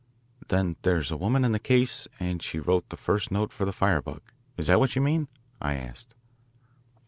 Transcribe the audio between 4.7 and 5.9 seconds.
what you mean?" I